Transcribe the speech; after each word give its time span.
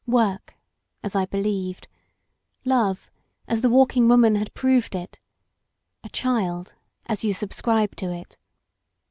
Work— 0.07 0.55
^as 1.05 1.15
I 1.15 1.27
believed; 1.27 1.87
love— 2.65 3.11
as 3.47 3.61
the 3.61 3.69
Walking 3.69 4.07
Woman 4.07 4.33
had 4.33 4.51
proved 4.55 4.95
it; 4.95 5.19
a 6.03 6.09
child— 6.09 6.73
^as 7.07 7.23
you 7.23 7.35
subscribe 7.35 7.95
to 7.97 8.11
it. 8.11 8.39